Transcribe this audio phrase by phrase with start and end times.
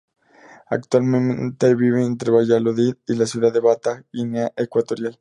[0.65, 5.09] Actualmente vive entre Valladolid y la ciudad de Bata, Guinea Ecuatorial.